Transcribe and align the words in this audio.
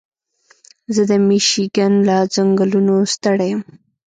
زه 0.95 1.01
د 1.09 1.11
مېشیګن 1.27 1.93
له 2.07 2.17
ځنګلونو 2.35 2.95
ستړی 3.13 3.49
یم. 3.53 3.61